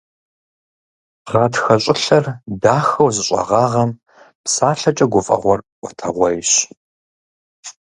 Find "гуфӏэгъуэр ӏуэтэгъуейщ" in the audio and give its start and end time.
5.11-6.51